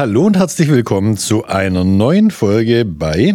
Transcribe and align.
Hallo 0.00 0.24
und 0.24 0.38
herzlich 0.38 0.70
willkommen 0.70 1.18
zu 1.18 1.44
einer 1.44 1.84
neuen 1.84 2.30
Folge 2.30 2.86
bei 2.86 3.34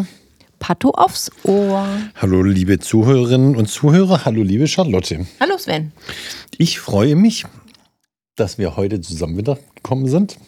Pato 0.58 0.90
aufs 0.90 1.30
Ohr. 1.44 1.88
Hallo 2.16 2.42
liebe 2.42 2.80
Zuhörerinnen 2.80 3.56
und 3.56 3.68
Zuhörer, 3.68 4.26
hallo 4.26 4.42
liebe 4.42 4.68
Charlotte. 4.68 5.28
Hallo 5.40 5.60
Sven. 5.60 5.92
Ich 6.58 6.80
freue 6.80 7.16
mich, 7.16 7.46
dass 8.36 8.58
wir 8.58 8.78
heute 8.78 9.00
zusammen 9.00 9.38
wieder 9.38 9.60
gekommen 9.76 10.08
sind 10.08 10.40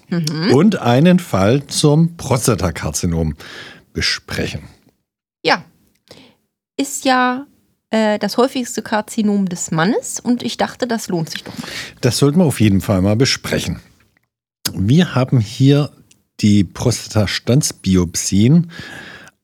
und 0.51 0.81
einen 0.81 1.19
Fall 1.19 1.67
zum 1.67 2.17
Prostatakarzinom 2.17 3.35
besprechen. 3.93 4.61
Ja, 5.43 5.65
ist 6.77 7.05
ja 7.05 7.45
äh, 7.91 8.17
das 8.17 8.37
häufigste 8.37 8.81
Karzinom 8.81 9.49
des 9.49 9.69
Mannes 9.69 10.19
und 10.19 10.41
ich 10.41 10.57
dachte, 10.57 10.87
das 10.87 11.09
lohnt 11.09 11.29
sich 11.29 11.43
doch 11.43 11.55
mal. 11.59 11.67
Das 12.01 12.17
sollten 12.17 12.39
wir 12.39 12.45
auf 12.45 12.59
jeden 12.59 12.81
Fall 12.81 13.03
mal 13.03 13.15
besprechen. 13.15 13.81
Wir 14.73 15.13
haben 15.13 15.39
hier 15.39 15.91
die 16.39 16.63
Prostatastandsbiopsien 16.63 18.71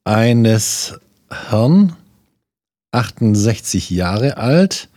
eines 0.03 0.99
Herrn, 1.29 1.95
68 2.91 3.89
Jahre 3.89 4.37
alt, 4.37 4.89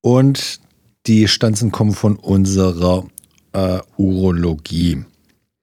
und 0.00 0.60
die 1.06 1.28
Stanzen 1.28 1.72
kommen 1.72 1.92
von 1.92 2.16
unserer 2.16 3.06
äh, 3.52 3.78
Urologie. 3.96 5.04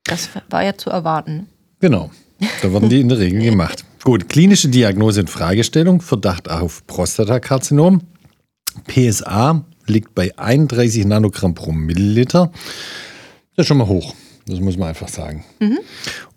Das 0.03 0.29
war 0.49 0.63
ja 0.63 0.77
zu 0.77 0.89
erwarten. 0.89 1.47
Genau, 1.79 2.11
da 2.61 2.71
werden 2.71 2.89
die 2.89 3.01
in 3.01 3.09
der 3.09 3.19
Regel 3.19 3.41
gemacht. 3.41 3.83
Gut, 4.03 4.29
klinische 4.29 4.69
Diagnose 4.69 5.21
und 5.21 5.29
Fragestellung, 5.29 6.01
Verdacht 6.01 6.49
auf 6.49 6.85
Prostatakarzinom. 6.85 8.01
PSA 8.87 9.65
liegt 9.87 10.13
bei 10.13 10.37
31 10.37 11.05
Nanogramm 11.05 11.55
pro 11.55 11.71
Milliliter. 11.71 12.51
Das 13.55 13.63
ist 13.63 13.67
schon 13.67 13.77
mal 13.77 13.87
hoch. 13.87 14.13
Das 14.47 14.59
muss 14.59 14.77
man 14.77 14.89
einfach 14.89 15.07
sagen. 15.07 15.43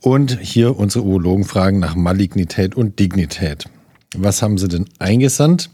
Und 0.01 0.41
hier 0.41 0.77
unsere 0.77 1.05
Urologen 1.05 1.45
fragen 1.45 1.79
nach 1.79 1.95
Malignität 1.95 2.75
und 2.75 2.99
Dignität. 2.99 3.67
Was 4.17 4.41
haben 4.43 4.57
sie 4.57 4.69
denn 4.69 4.87
eingesandt? 4.99 5.71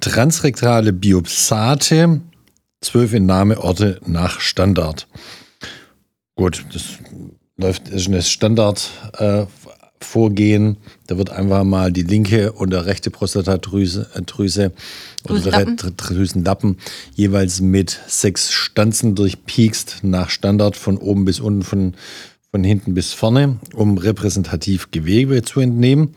Transrektale 0.00 0.92
Biopsate, 0.92 2.20
zwölf 2.80 3.12
Entnahmeorte 3.12 4.00
nach 4.06 4.40
Standard. 4.40 5.06
Gut, 6.34 6.64
das 6.72 6.98
läuft 7.56 7.88
ist 7.88 8.08
ein 8.08 8.22
Standardvorgehen. 8.22 9.46
Äh, 9.46 9.67
Vorgehen. 10.00 10.76
da 11.06 11.18
wird 11.18 11.30
einfach 11.30 11.64
mal 11.64 11.92
die 11.92 12.02
linke 12.02 12.52
und 12.52 12.70
der 12.70 12.86
rechte 12.86 13.10
Prostatadrüse 13.10 14.08
äh, 14.14 14.22
Drüse, 14.22 14.72
oder 15.28 15.50
der 15.50 15.64
Drüsenlappen. 15.66 16.78
Jeweils 17.14 17.60
mit 17.60 17.98
sechs 18.06 18.52
Stanzen 18.52 19.14
durchpiekst 19.14 19.98
nach 20.02 20.30
Standard 20.30 20.76
von 20.76 20.96
oben 20.96 21.24
bis 21.24 21.40
unten, 21.40 21.62
von, 21.62 21.94
von 22.50 22.64
hinten 22.64 22.94
bis 22.94 23.12
vorne, 23.12 23.58
um 23.74 23.98
repräsentativ 23.98 24.90
Gewebe 24.90 25.42
zu 25.42 25.60
entnehmen. 25.60 26.14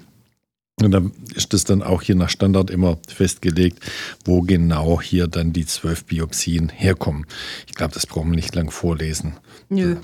Und 0.82 0.92
dann 0.92 1.12
ist 1.36 1.54
das 1.54 1.64
dann 1.64 1.84
auch 1.84 2.02
hier 2.02 2.16
nach 2.16 2.30
Standard 2.30 2.70
immer 2.70 2.98
festgelegt, 3.08 3.80
wo 4.26 4.42
genau 4.42 5.02
hier 5.02 5.28
dann 5.28 5.54
die 5.54 5.66
zwölf 5.66 6.06
Biopsien 6.06 6.70
herkommen. 6.70 7.26
Ich 7.68 7.76
glaube, 7.76 7.94
das 7.94 8.08
brauchen 8.08 8.32
wir 8.32 8.36
nicht 8.36 8.56
lang 8.56 8.72
vorlesen. 8.72 9.34
Nö. 9.70 9.98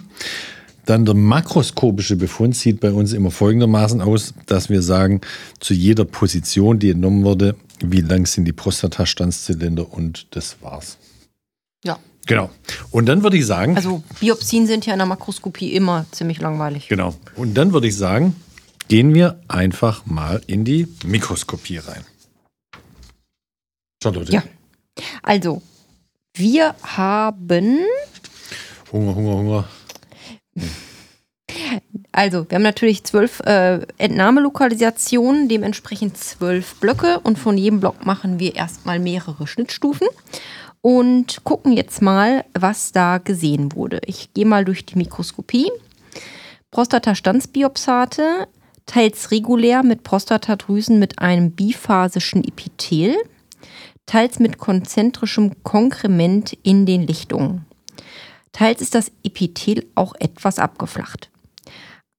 Dann 0.88 1.04
der 1.04 1.16
makroskopische 1.16 2.16
Befund 2.16 2.56
sieht 2.56 2.80
bei 2.80 2.92
uns 2.94 3.12
immer 3.12 3.30
folgendermaßen 3.30 4.00
aus, 4.00 4.34
dass 4.46 4.70
wir 4.70 4.82
sagen, 4.82 5.20
zu 5.60 5.74
jeder 5.74 6.06
Position, 6.06 6.80
die 6.80 6.92
entnommen 6.92 7.26
wurde, 7.26 7.58
wie 7.82 8.00
lang 8.00 8.26
sind 8.26 8.46
die 8.46 8.54
Prostatastandszylinder 8.54 9.92
und 9.92 10.28
das 10.32 10.62
war's. 10.62 10.98
Ja. 11.84 12.00
Genau. 12.26 12.50
Und 12.90 13.08
dann 13.08 13.22
würde 13.22 13.36
ich 13.36 13.46
sagen, 13.46 13.76
Also 13.76 14.02
Biopsien 14.22 14.66
sind 14.66 14.86
ja 14.86 14.94
in 14.94 15.00
der 15.00 15.06
Makroskopie 15.08 15.74
immer 15.74 16.06
ziemlich 16.12 16.40
langweilig. 16.40 16.88
genau. 16.88 17.16
Und 17.36 17.56
dann 17.56 17.74
würde 17.74 17.88
ich 17.88 17.98
sagen, 17.98 18.38
gehen 18.88 19.14
wir 19.14 19.42
einfach 19.50 20.06
mal 20.06 20.42
in 20.48 20.64
die 20.64 20.88
Mikroskopie 21.06 21.80
rein. 21.80 22.06
Charlotte. 24.02 24.32
Ja. 24.32 24.42
Also, 25.22 25.62
wir 26.34 26.76
haben, 26.82 27.80
Hunger, 28.94 29.16
Hunger, 29.16 29.34
Hunger. 29.34 29.70
Also 32.18 32.50
wir 32.50 32.56
haben 32.56 32.64
natürlich 32.64 33.04
zwölf 33.04 33.42
äh, 33.42 33.86
Entnahmelokalisationen, 34.00 35.48
dementsprechend 35.50 36.18
zwölf 36.18 36.74
Blöcke 36.80 37.20
und 37.20 37.38
von 37.38 37.60
jedem 37.60 37.80
Block 37.80 38.08
machen 38.08 38.40
wir 38.40 38.56
erstmal 38.56 38.98
mehrere 38.98 39.46
Schnittstufen 39.46 40.08
und 40.82 41.44
gucken 41.44 41.74
jetzt 41.74 42.02
mal, 42.02 42.44
was 42.56 42.92
da 42.92 43.20
gesehen 43.20 43.76
wurde. 43.76 44.02
Ich 44.08 44.34
gehe 44.34 44.48
mal 44.48 44.66
durch 44.66 44.84
die 44.84 44.98
Mikroskopie. 44.98 45.70
Prostatastandsbiopsate, 46.72 48.48
teils 48.88 49.30
regulär 49.30 49.84
mit 49.84 50.02
Prostatadrüsen 50.02 50.98
mit 50.98 51.20
einem 51.20 51.52
biphasischen 51.52 52.44
Epithel, 52.44 53.16
teils 54.08 54.40
mit 54.40 54.58
konzentrischem 54.58 55.52
Konkrement 55.62 56.58
in 56.64 56.88
den 56.88 57.06
Lichtungen. 57.06 57.68
Teils 58.54 58.82
ist 58.82 58.96
das 58.96 59.12
Epithel 59.24 59.86
auch 59.94 60.16
etwas 60.18 60.58
abgeflacht. 60.58 61.30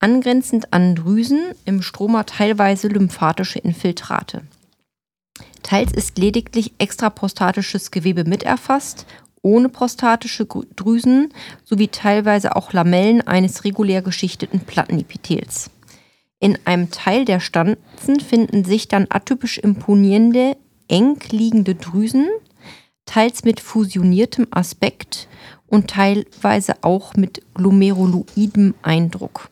Angrenzend 0.01 0.73
an 0.73 0.95
Drüsen 0.95 1.41
im 1.65 1.83
Stroma 1.83 2.23
teilweise 2.23 2.87
lymphatische 2.87 3.59
Infiltrate. 3.59 4.43
Teils 5.65 5.93
ist 5.93 6.19
lediglich 6.19 6.73
extraprostatisches 6.79 7.91
Gewebe 7.91 8.23
mit 8.23 8.45
erfasst, 8.45 9.07
ohne 9.43 9.69
prostatische 9.69 10.47
Drüsen 10.47 11.35
sowie 11.65 11.89
teilweise 11.89 12.55
auch 12.55 12.73
Lamellen 12.73 13.27
eines 13.27 13.65
regulär 13.65 14.01
geschichteten 14.01 14.61
Plattenepithels. 14.61 15.71
In 16.39 16.57
einem 16.65 16.93
Teil 16.93 17.25
der 17.25 17.41
Stanzen 17.41 18.21
finden 18.21 18.65
sich 18.65 18.87
dann 18.87 19.09
atypisch 19.11 19.59
imponierende, 19.59 20.57
eng 20.87 21.19
liegende 21.31 21.75
Drüsen, 21.75 22.29
teils 23.05 23.43
mit 23.43 23.59
fusioniertem 23.59 24.47
Aspekt 24.53 25.27
und 25.67 25.91
teilweise 25.91 26.77
auch 26.83 27.17
mit 27.17 27.43
glomeruloidem 27.55 28.75
Eindruck. 28.83 29.51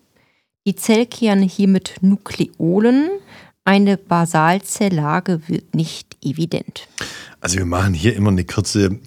Die 0.67 0.75
Zellkerne 0.75 1.47
hier 1.47 1.69
mit 1.69 1.95
Nukleolen, 2.01 3.09
eine 3.65 3.97
Basalzellage 3.97 5.41
wird 5.47 5.77
nicht 5.77 6.17
evident. 6.25 6.89
Also 7.41 7.59
wir 7.59 7.67
machen 7.67 7.95
hier 7.95 8.17
immer 8.17 8.31
eine 8.31 8.45
kurze 8.45 8.99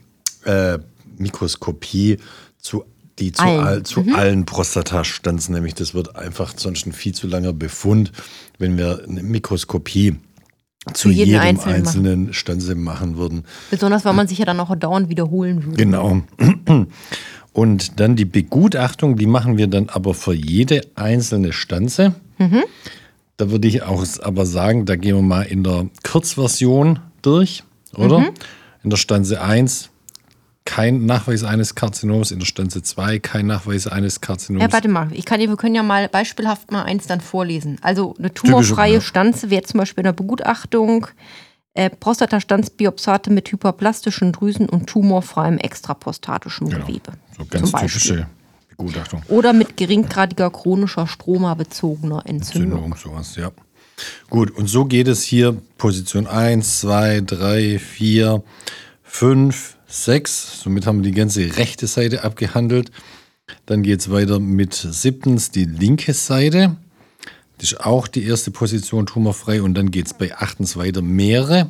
äh, 0.46 0.80
Mikroskopie 1.18 2.18
zu 2.60 2.86
die 3.20 3.34
zu, 3.34 3.44
Allen. 3.44 3.60
all, 3.60 3.84
zu 3.84 4.06
allen 4.14 4.46
Prostatastanzen, 4.46 5.54
nämlich 5.54 5.76
das 5.76 5.94
wird 5.94 6.16
einfach 6.16 6.54
sonst 6.56 6.86
ein 6.86 6.94
viel 6.94 7.14
zu 7.14 7.28
langer 7.28 7.52
Befund, 7.52 8.14
wenn 8.58 8.78
wir 8.78 9.04
eine 9.06 9.22
Mikroskopie 9.22 10.16
zu 10.94 11.10
jeden 11.10 11.28
jedem 11.28 11.42
einzelnen 11.42 11.76
einzelnen 11.76 12.34
Stanze 12.34 12.76
machen 12.76 13.18
würden. 13.18 13.44
Besonders, 13.70 14.06
weil 14.06 14.14
man 14.14 14.28
sich 14.28 14.38
ja 14.38 14.46
dann 14.46 14.60
auch 14.60 14.76
dauernd 14.76 15.10
wiederholen 15.10 15.66
würde. 15.66 15.78
Genau. 15.78 16.22
Und 17.54 18.00
dann 18.00 18.16
die 18.16 18.26
Begutachtung, 18.26 19.18
die 19.18 19.26
machen 19.26 19.58
wir 19.58 19.68
dann 19.68 19.90
aber 19.90 20.14
für 20.14 20.34
jede 20.34 20.82
einzelne 20.96 21.52
Stanze. 21.52 22.16
Da 23.38 23.52
würde 23.52 23.68
ich 23.68 23.84
auch 23.84 24.06
aber 24.22 24.46
sagen, 24.46 24.86
da 24.86 24.96
gehen 24.96 25.16
wir 25.16 25.22
mal 25.22 25.42
in 25.42 25.64
der 25.64 25.88
Kurzversion 26.04 27.00
durch, 27.22 27.64
oder? 27.96 28.32
In 28.84 28.90
der 28.90 28.98
Stanze 28.98 29.42
1 29.42 29.89
kein 30.70 31.08
Nachweis 31.08 31.44
eines 31.44 31.74
Karzinoms, 31.74 32.30
in 32.30 32.38
der 32.38 32.46
Stanze 32.46 32.84
2 32.84 33.18
kein 33.18 33.48
Nachweis 33.48 33.88
eines 33.88 34.22
Karzinoms. 34.22 34.62
Ja, 34.62 34.72
warte 34.72 34.88
mal, 34.88 35.08
ich 35.14 35.26
kann, 35.26 35.40
wir 35.40 35.56
können 35.58 35.74
ja 35.74 35.82
mal 35.82 36.08
beispielhaft 36.10 36.72
mal 36.72 36.84
eins 36.84 37.08
dann 37.08 37.22
vorlesen. 37.22 37.80
Also 37.82 38.14
eine 38.20 38.32
tumorfreie 38.32 38.94
ja. 38.94 39.02
Stanze 39.02 39.50
wäre 39.50 39.64
zum 39.64 39.80
Beispiel 39.80 40.02
in 40.02 40.06
der 40.06 40.14
Begutachtung 40.14 41.08
äh, 41.74 41.90
Prostatastandsbiopsate 41.90 43.32
mit 43.32 43.52
hyperplastischen 43.52 44.32
Drüsen 44.32 44.70
und 44.70 44.86
tumorfreiem 44.86 45.58
extraprostatischem 45.58 46.70
Genau. 46.70 46.86
Gewebe. 46.86 47.14
so 47.36 47.46
ganz 47.46 47.72
typische 47.72 48.28
Begutachtung. 48.70 49.24
Oder 49.28 49.54
mit 49.54 49.76
geringgradiger 49.76 50.52
chronischer 50.52 51.08
stromabezogener 51.08 52.22
Entzündung. 52.28 52.92
Entzündung, 52.92 52.96
sowas, 52.96 53.36
ja. 53.38 53.50
Gut, 54.30 54.52
und 54.52 54.68
so 54.68 54.86
geht 54.86 55.08
es 55.08 55.24
hier 55.24 55.58
Position 55.80 56.28
1, 56.28 56.82
2, 56.82 57.22
3, 57.26 57.80
4, 57.80 58.44
5, 59.04 59.79
6. 59.90 60.62
Somit 60.64 60.86
haben 60.86 61.00
wir 61.00 61.12
die 61.12 61.18
ganze 61.18 61.58
rechte 61.58 61.88
Seite 61.88 62.24
abgehandelt. 62.24 62.92
Dann 63.66 63.84
geht 63.84 64.00
es 64.00 64.12
weiter 64.12 64.40
mit 64.40 64.74
siebtens 64.74 65.52
die 65.52 65.66
linke 65.66 66.14
Seite. 66.14 66.78
Das 67.58 67.72
ist 67.72 67.82
auch 67.82 68.08
die 68.08 68.24
erste 68.24 68.52
Position 68.52 69.06
tumorfrei. 69.06 69.62
Und 69.62 69.74
dann 69.74 69.92
geht 69.92 70.06
es 70.06 70.14
bei 70.14 70.36
achtens 70.36 70.78
weiter 70.78 71.02
mehrere 71.02 71.70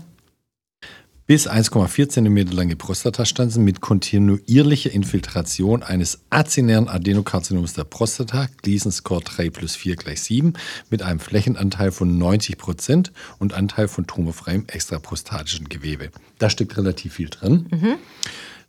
bis 1.30 1.48
1,4 1.48 2.10
cm 2.10 2.48
lange 2.54 2.76
Prostatastanzen 2.76 3.64
mit 3.64 3.82
kontinuierlicher 3.82 4.90
Infiltration 4.90 5.84
eines 5.84 6.22
azinären 6.32 6.88
Adenokarbinoms 6.88 7.74
der 7.74 7.84
Prostata, 7.84 8.48
Gleason-Score 8.64 9.22
3 9.22 9.52
plus 9.52 9.76
4 9.76 9.96
gleich 9.96 10.22
7, 10.22 10.54
mit 10.90 11.04
einem 11.04 11.20
Flächenanteil 11.20 11.92
von 11.92 12.18
90 12.18 12.58
Prozent 12.58 13.12
und 13.38 13.54
Anteil 13.54 13.88
von 13.88 14.08
tumorfreiem 14.08 14.64
extraprostatischen 14.66 15.70
Gewebe. 15.70 16.10
Da 16.40 16.50
steckt 16.50 16.76
relativ 16.78 17.14
viel 17.14 17.30
drin. 17.30 17.68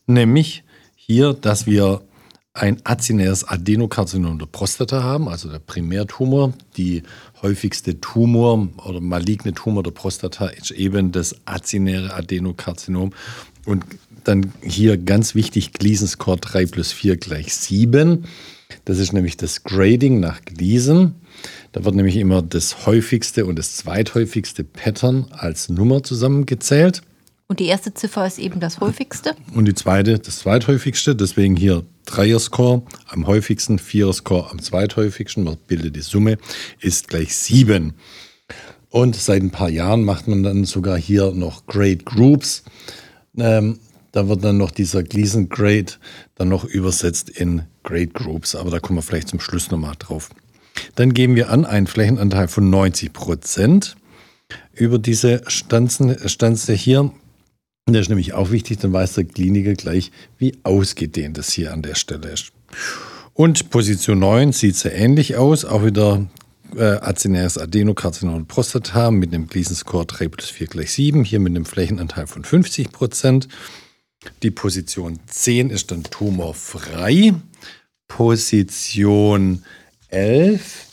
Nämlich 0.06 0.62
hier, 0.96 1.32
dass 1.32 1.64
wir 1.64 2.02
ein 2.60 2.78
azinäres 2.84 3.42
Adenokarzinom 3.48 4.38
der 4.38 4.44
Prostata 4.44 5.02
haben, 5.02 5.28
also 5.28 5.48
der 5.48 5.60
Primärtumor. 5.60 6.52
Die 6.76 7.02
häufigste 7.40 8.00
Tumor 8.02 8.68
oder 8.84 9.00
maligne 9.00 9.54
Tumor 9.54 9.82
der 9.82 9.92
Prostata 9.92 10.48
ist 10.48 10.70
eben 10.70 11.10
das 11.10 11.36
azinäre 11.46 12.12
Adenokarzinom. 12.12 13.14
Und 13.64 13.84
dann 14.24 14.52
hier 14.62 14.98
ganz 14.98 15.34
wichtig, 15.34 15.72
Gleason 15.72 16.06
Score 16.06 16.36
3 16.36 16.66
plus 16.66 16.92
4 16.92 17.16
gleich 17.16 17.54
7. 17.54 18.26
Das 18.84 18.98
ist 18.98 19.14
nämlich 19.14 19.38
das 19.38 19.64
Grading 19.64 20.20
nach 20.20 20.42
Gleason. 20.44 21.14
Da 21.72 21.86
wird 21.86 21.94
nämlich 21.94 22.16
immer 22.16 22.42
das 22.42 22.84
häufigste 22.84 23.46
und 23.46 23.58
das 23.58 23.76
zweithäufigste 23.76 24.64
Pattern 24.64 25.28
als 25.30 25.70
Nummer 25.70 26.02
zusammengezählt. 26.02 27.00
Und 27.50 27.58
die 27.58 27.67
erste 27.67 27.93
Ziffer 27.93 28.25
ist 28.29 28.38
eben 28.38 28.61
das 28.61 28.79
häufigste. 28.79 29.35
Und 29.56 29.64
die 29.64 29.75
zweite 29.75 30.20
das 30.20 30.38
zweithäufigste. 30.38 31.17
Deswegen 31.17 31.56
hier 31.56 31.85
Dreier-Score 32.06 32.82
am 33.08 33.26
häufigsten, 33.26 33.81
Vierer-Score 33.81 34.52
am 34.52 34.62
zweithäufigsten. 34.62 35.43
Man 35.43 35.56
bildet 35.67 35.97
die 35.97 36.00
Summe, 36.00 36.38
ist 36.79 37.08
gleich 37.08 37.35
7. 37.35 37.94
Und 38.88 39.17
seit 39.17 39.43
ein 39.43 39.50
paar 39.50 39.69
Jahren 39.69 40.05
macht 40.05 40.29
man 40.29 40.44
dann 40.44 40.64
sogar 40.64 40.97
hier 40.97 41.32
noch 41.32 41.67
Grade 41.67 42.05
Groups. 42.05 42.62
Ähm, 43.37 43.81
da 44.12 44.29
wird 44.29 44.44
dann 44.44 44.56
noch 44.56 44.70
dieser 44.70 45.03
Gleason 45.03 45.49
Grade 45.49 45.94
dann 46.37 46.50
noch 46.50 46.64
übersetzt 46.64 47.31
in 47.31 47.62
Grade 47.82 48.12
Groups. 48.12 48.55
Aber 48.55 48.70
da 48.70 48.79
kommen 48.79 49.00
wir 49.00 49.03
vielleicht 49.03 49.26
zum 49.26 49.41
Schluss 49.41 49.73
nochmal 49.73 49.94
drauf. 49.99 50.31
Dann 50.94 51.14
geben 51.14 51.35
wir 51.35 51.50
an 51.50 51.64
einen 51.64 51.88
Flächenanteil 51.88 52.46
von 52.46 52.70
90 52.70 53.12
Prozent 53.12 53.96
über 54.73 55.00
diese 55.00 55.43
Stanze 55.49 56.75
hier. 56.75 57.11
Der 57.92 58.02
ist 58.02 58.08
nämlich 58.08 58.32
auch 58.32 58.50
wichtig, 58.50 58.78
dann 58.78 58.92
weiß 58.92 59.14
der 59.14 59.25
Kliniker 59.25 59.75
gleich, 59.75 60.10
wie 60.38 60.54
ausgedehnt 60.62 61.38
es 61.38 61.52
hier 61.52 61.72
an 61.72 61.82
der 61.82 61.94
Stelle 61.94 62.28
ist. 62.31 62.52
Und 63.34 63.70
Position 63.70 64.19
9 64.19 64.52
sieht 64.52 64.76
sehr 64.76 64.94
ähnlich 64.94 65.37
aus, 65.37 65.64
auch 65.64 65.84
wieder 65.84 66.26
äh, 66.76 66.82
azinäres 66.82 67.58
Adenokarzinom 67.58 68.34
und 68.34 68.48
Prostata 68.48 69.10
mit 69.10 69.32
einem 69.32 69.48
Gleason-Score 69.48 70.06
3 70.06 70.28
plus 70.28 70.50
4 70.50 70.66
gleich 70.66 70.92
7, 70.92 71.25
hier 71.25 71.40
mit 71.40 71.50
einem 71.50 71.64
Flächenanteil 71.64 72.26
von 72.26 72.44
50 72.44 72.92
Prozent. 72.92 73.48
Die 74.43 74.50
Position 74.50 75.19
10 75.26 75.70
ist 75.70 75.90
dann 75.90 76.02
tumorfrei. 76.04 77.34
Position 78.08 79.64
11 80.08 80.86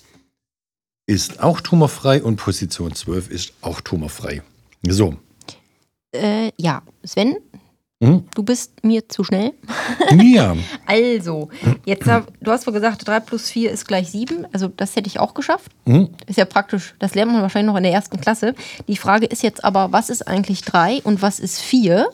ist 1.08 1.42
auch 1.42 1.62
tumorfrei 1.62 2.22
und 2.22 2.38
Position 2.38 2.94
12 2.94 3.30
ist 3.30 3.54
auch 3.62 3.82
tumorfrei. 3.82 4.42
So. 4.88 5.18
Äh, 6.14 6.52
ja, 6.58 6.82
Sven, 7.04 7.38
Hm? 8.04 8.26
du 8.36 8.44
bist 8.44 8.84
mir 8.86 9.10
zu 9.10 9.24
schnell. 9.24 9.54
Ja. 10.22 10.56
Also, 10.86 11.50
jetzt, 11.86 12.08
hab- 12.08 12.32
du 12.40 12.52
hast 12.52 12.66
wohl 12.68 12.74
gesagt, 12.74 13.06
3 13.08 13.20
plus 13.22 13.50
4 13.50 13.72
ist 13.72 13.88
gleich 13.88 14.10
7. 14.12 14.46
Also, 14.54 14.68
das 14.70 14.96
hätte 14.96 15.08
ich 15.08 15.20
auch 15.20 15.34
geschafft. 15.34 15.72
Hm? 15.86 16.10
Ist 16.28 16.38
ja 16.38 16.46
praktisch, 16.46 16.96
das 17.00 17.14
lernt 17.16 17.32
man 17.34 17.42
wahrscheinlich 17.42 17.72
noch 17.72 17.78
in 17.78 17.84
der 17.84 17.92
ersten 17.92 18.22
Klasse. 18.22 18.54
Die 18.88 18.96
Frage 18.98 19.26
ist 19.26 19.42
jetzt 19.44 19.64
aber, 19.66 19.92
was 19.92 20.10
ist 20.10 20.28
eigentlich 20.28 20.62
3 20.62 21.02
und 21.04 21.22
was 21.22 21.40
ist 21.40 21.60
4? 21.60 22.08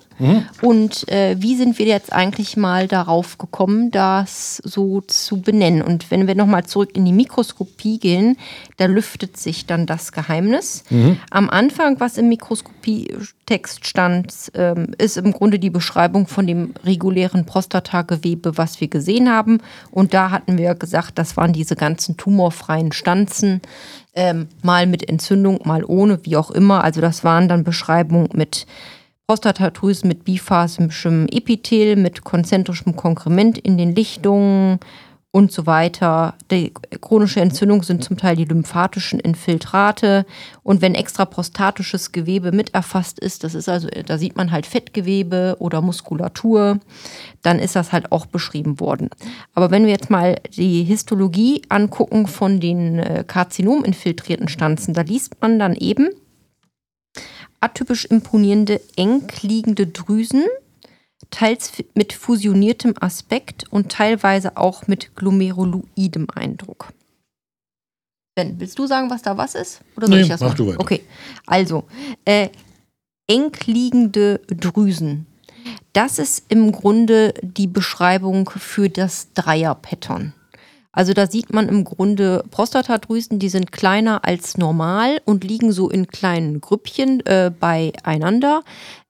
Und 0.62 1.08
äh, 1.10 1.36
wie 1.40 1.56
sind 1.56 1.80
wir 1.80 1.86
jetzt 1.86 2.14
eigentlich 2.14 2.58
mal 2.58 2.88
darauf 2.88 3.38
gekommen, 3.38 3.92
das 3.92 4.58
so 4.58 5.02
zu 5.02 5.42
benennen? 5.42 5.82
Und 5.82 6.12
wenn 6.12 6.28
wir 6.28 6.36
nochmal 6.36 6.66
zurück 6.66 6.92
in 6.94 7.06
die 7.06 7.14
Mikroskopie 7.14 8.00
gehen, 8.00 8.38
da 8.78 8.86
lüftet 8.86 9.38
sich 9.38 9.66
dann 9.66 9.86
das 9.86 10.12
Geheimnis. 10.12 10.84
Am 11.30 11.50
Anfang, 11.50 12.00
was 12.00 12.18
im 12.18 12.30
Mikroskopie-Text 12.30 13.88
stand, 13.88 14.34
ähm, 14.54 14.94
ist 14.98 15.18
im 15.18 15.32
Grunde 15.32 15.60
die 15.60 15.70
Beschreibung 15.70 16.28
von 16.28 16.48
dem 16.48 16.74
regulären 16.84 17.46
Prostatagewebe, 17.46 18.58
was 18.58 18.82
wir 18.82 18.88
gesehen 18.88 19.30
haben. 19.30 19.60
Und 19.92 20.14
da 20.14 20.32
hatten 20.32 20.58
wir 20.58 20.76
gesagt, 20.76 21.18
das 21.18 21.38
waren 21.38 21.54
diese 21.54 21.76
ganzen 21.76 22.18
tumorfreien 22.18 22.92
Stanzen, 22.92 23.62
ähm, 24.16 24.48
mal 24.62 24.86
mit 24.86 25.10
Entzündung, 25.10 25.62
mal 25.64 25.84
ohne, 25.84 26.20
wie 26.24 26.38
auch 26.38 26.52
immer. 26.52 26.84
Also 26.84 27.02
das 27.02 27.24
waren 27.24 27.48
dann 27.48 27.64
Beschreibungen 27.64 28.30
mit 28.34 28.68
Prostatadrüsen 29.28 30.08
mit 30.08 30.26
biphasischem 30.26 31.28
Epithel, 31.32 31.96
mit 31.96 32.24
konzentrischem 32.24 32.96
Konkrement 32.96 33.58
in 33.58 33.78
den 33.78 33.96
Lichtungen 33.96 34.80
und 35.36 35.52
so 35.52 35.66
weiter. 35.66 36.36
Die 36.52 36.72
chronische 37.02 37.42
Entzündung 37.42 37.82
sind 37.82 38.04
zum 38.04 38.18
Teil 38.18 38.36
die 38.36 38.46
lymphatischen 38.46 39.20
Infiltrate. 39.20 40.28
Und 40.62 40.82
wenn 40.82 40.94
extraprostatisches 40.94 42.12
Gewebe 42.12 42.52
mit 42.52 42.76
erfasst 42.76 43.18
ist, 43.18 43.44
das 43.44 43.56
ist 43.56 43.68
also, 43.68 43.88
da 43.88 44.20
sieht 44.20 44.36
man 44.36 44.52
halt 44.52 44.68
Fettgewebe 44.68 45.56
oder 45.58 45.82
Muskulatur, 45.82 46.80
dann 47.42 47.58
ist 47.58 47.76
das 47.76 47.92
halt 47.92 48.12
auch 48.12 48.28
beschrieben 48.28 48.80
worden. 48.80 49.10
Aber 49.56 49.72
wenn 49.72 49.86
wir 49.86 49.92
jetzt 49.92 50.12
mal 50.12 50.36
die 50.56 50.84
Histologie 50.84 51.64
angucken 51.68 52.28
von 52.28 52.60
den 52.60 53.00
äh, 53.00 53.24
Karzinominfiltrierten 53.26 54.50
Stanzen, 54.50 54.94
da 54.94 55.02
liest 55.02 55.42
man 55.42 55.58
dann 55.58 55.76
eben, 55.76 56.10
atypisch 57.64 58.06
imponierende, 58.06 58.82
eng 58.96 59.24
liegende 59.42 59.88
Drüsen, 59.88 60.44
teils 61.32 61.72
mit 61.96 62.14
fusioniertem 62.14 62.94
Aspekt 63.00 63.66
und 63.72 63.92
teilweise 63.92 64.58
auch 64.58 64.88
mit 64.88 65.16
glomeruloidem 65.16 66.28
Eindruck. 66.36 66.92
Ben, 68.36 68.60
willst 68.60 68.78
du 68.80 68.88
sagen, 68.88 69.10
was 69.10 69.22
da 69.22 69.38
was 69.38 69.56
ist? 69.56 69.82
Oder 69.96 70.08
soll 70.08 70.18
Nee, 70.18 70.24
ich 70.24 70.30
das 70.30 70.42
mach 70.42 70.48
machen? 70.50 70.58
du 70.58 70.68
weiter. 70.68 70.80
Okay, 70.80 71.04
also 71.46 71.86
äh, 72.26 72.50
eng 73.28 73.52
liegende 73.66 74.40
Drüsen. 74.48 75.26
Das 75.94 76.20
ist 76.20 76.46
im 76.50 76.72
Grunde 76.72 77.34
die 77.42 77.68
Beschreibung 77.68 78.50
für 78.50 78.90
das 78.90 79.32
Dreier-Pattern. 79.34 80.34
Also 80.94 81.14
da 81.14 81.26
sieht 81.28 81.52
man 81.52 81.68
im 81.68 81.84
Grunde 81.84 82.44
Prostatadrüsen, 82.52 83.40
die 83.40 83.50
sind 83.50 83.72
kleiner 83.72 84.24
als 84.24 84.58
normal 84.58 85.20
und 85.26 85.44
liegen 85.44 85.72
so 85.72 85.90
in 85.90 86.08
kleinen 86.08 86.62
Grüppchen 86.62 87.26
äh, 87.26 87.52
beieinander, 87.60 88.62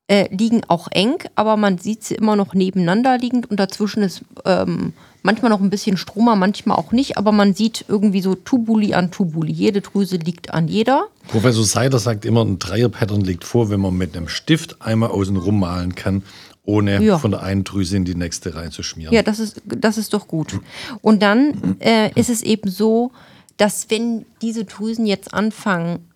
äh, 0.07 0.33
liegen 0.33 0.62
auch 0.69 0.88
eng, 0.91 1.18
aber 1.35 1.57
man 1.57 1.77
sieht 1.77 2.03
sie 2.03 2.15
immer 2.15 2.38
noch 2.38 2.53
nebeneinander 2.53 3.18
liegend 3.18 3.51
und 3.51 3.59
dazwischen 3.59 4.01
ist 4.01 4.24
ähm, 4.45 4.94
manchmal 5.24 5.51
noch 5.51 5.59
ein 5.59 5.69
bisschen 5.69 5.97
Stromer, 5.97 6.38
manchmal 6.38 6.77
auch 6.77 6.94
nicht, 6.94 7.18
aber 7.18 7.33
man 7.33 7.53
sieht 7.53 7.83
irgendwie 7.89 8.21
so 8.21 8.36
Tubuli 8.36 8.94
an 8.94 9.12
Tubuli. 9.12 9.51
Jede 9.51 9.81
Drüse 9.81 10.15
liegt 10.15 10.53
an 10.53 10.69
jeder. 10.69 11.07
Professor 11.27 11.65
Seider 11.65 12.00
sagt 12.00 12.24
immer, 12.24 12.45
ein 12.45 12.59
Dreier-Pattern 12.59 13.21
liegt 13.21 13.44
vor, 13.44 13.69
wenn 13.69 13.81
man 13.81 13.97
mit 13.97 14.15
einem 14.15 14.29
Stift 14.29 14.81
einmal 14.81 15.09
außen 15.09 15.36
rum 15.36 15.59
malen 15.59 15.95
kann, 15.95 16.24
ohne 16.63 17.01
Ja. 17.04 17.18
von 17.18 17.31
der 17.31 17.44
einen 17.44 17.63
Drüse 17.63 17.98
in 17.98 18.06
die 18.06 18.15
nächste 18.15 18.56
reinzuschmieren. 18.56 19.13
Ja, 19.13 19.21
das 19.21 19.39
ist, 19.39 19.62
das 19.65 19.98
ist 19.98 20.13
doch 20.13 20.27
gut. 20.27 20.60
Und 21.01 21.21
dann 21.21 21.77
äh, 21.80 22.12
ist 22.15 22.30
es 22.30 22.42
eben 22.42 22.69
so, 22.69 23.12
dass 23.57 23.89
wenn 23.89 24.25
diese 24.42 24.65
Drüsen 24.65 25.05
jetzt 25.05 25.34
anfangen, 25.34 26.10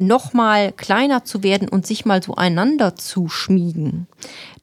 nochmal 0.00 0.70
kleiner 0.72 1.24
zu 1.24 1.42
werden 1.42 1.68
und 1.68 1.84
sich 1.86 2.04
mal 2.04 2.22
so 2.22 2.36
einander 2.36 2.94
zu 2.94 3.28
schmiegen, 3.28 4.06